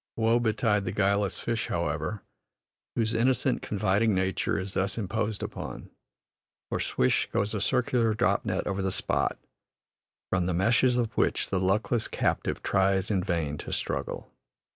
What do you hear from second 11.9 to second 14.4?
captive tries in vain to struggle.